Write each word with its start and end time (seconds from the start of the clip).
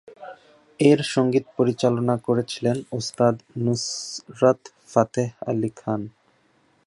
এর 0.79 0.99
সংগীত 1.13 1.45
পরিচালনা 1.57 2.15
করেছিলেন 2.27 2.77
ওস্তাদ 2.91 3.35
নুসরাত 3.63 4.59
ফাতেহ 4.91 5.29
আলী 5.49 5.71
খান। 5.75 6.01